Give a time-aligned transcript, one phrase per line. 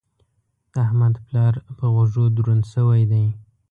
[0.73, 3.25] د احمد پلار په غوږو دروند شوی دی.